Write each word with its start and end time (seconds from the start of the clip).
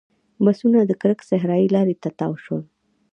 بسونه 0.43 0.79
د 0.85 0.91
کرک 1.01 1.19
صحرایي 1.29 1.67
لارې 1.75 1.95
ته 2.01 2.09
تاو 2.19 2.33
شول. 2.43 2.61